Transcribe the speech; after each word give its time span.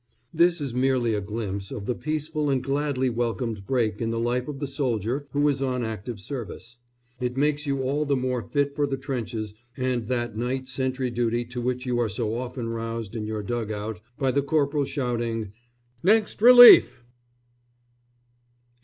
This 0.33 0.59
is 0.59 0.73
merely 0.73 1.13
a 1.13 1.21
glimpse 1.21 1.69
of 1.69 1.85
the 1.85 1.93
peaceful 1.93 2.49
and 2.49 2.63
gladly 2.63 3.07
welcomed 3.07 3.67
break 3.67 4.01
in 4.01 4.09
the 4.09 4.19
life 4.19 4.47
of 4.47 4.57
the 4.57 4.65
soldier 4.65 5.27
who 5.29 5.47
is 5.47 5.61
on 5.61 5.83
active 5.83 6.19
service. 6.19 6.79
It 7.19 7.37
makes 7.37 7.67
you 7.67 7.83
all 7.83 8.05
the 8.05 8.15
more 8.15 8.41
fit 8.41 8.73
for 8.73 8.87
the 8.87 8.97
trenches 8.97 9.53
and 9.77 10.07
that 10.07 10.35
night 10.35 10.67
sentry 10.67 11.11
duty 11.11 11.45
to 11.45 11.61
which 11.61 11.85
you 11.85 11.99
are 11.99 12.09
so 12.09 12.35
often 12.35 12.69
roused 12.69 13.15
in 13.15 13.27
your 13.27 13.43
dug 13.43 13.71
out 13.71 14.01
by 14.17 14.31
the 14.31 14.41
corporal 14.41 14.85
shouting, 14.85 15.53
"Next 16.01 16.41
relief!" 16.41 17.03